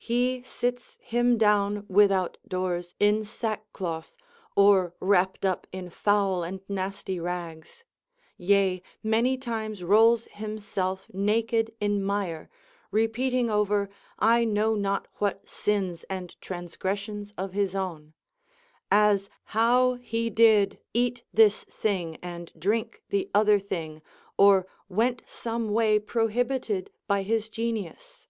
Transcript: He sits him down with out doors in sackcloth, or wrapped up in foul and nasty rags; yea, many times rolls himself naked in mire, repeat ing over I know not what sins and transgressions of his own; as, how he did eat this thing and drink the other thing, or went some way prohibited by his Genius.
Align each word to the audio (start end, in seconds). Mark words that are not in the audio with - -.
He 0.00 0.42
sits 0.42 0.98
him 1.00 1.38
down 1.38 1.86
with 1.88 2.10
out 2.10 2.38
doors 2.48 2.96
in 2.98 3.22
sackcloth, 3.24 4.16
or 4.56 4.94
wrapped 4.98 5.44
up 5.44 5.64
in 5.70 5.90
foul 5.90 6.42
and 6.42 6.58
nasty 6.68 7.20
rags; 7.20 7.84
yea, 8.36 8.82
many 9.00 9.38
times 9.38 9.84
rolls 9.84 10.24
himself 10.24 11.06
naked 11.12 11.70
in 11.80 12.02
mire, 12.02 12.50
repeat 12.90 13.32
ing 13.32 13.48
over 13.48 13.88
I 14.18 14.44
know 14.44 14.74
not 14.74 15.06
what 15.18 15.48
sins 15.48 16.04
and 16.10 16.34
transgressions 16.40 17.32
of 17.38 17.52
his 17.52 17.76
own; 17.76 18.14
as, 18.90 19.30
how 19.54 19.94
he 19.94 20.30
did 20.30 20.80
eat 20.92 21.22
this 21.32 21.62
thing 21.62 22.16
and 22.20 22.50
drink 22.58 23.04
the 23.10 23.30
other 23.32 23.60
thing, 23.60 24.02
or 24.36 24.66
went 24.88 25.22
some 25.26 25.68
way 25.70 26.00
prohibited 26.00 26.90
by 27.06 27.22
his 27.22 27.48
Genius. 27.48 28.26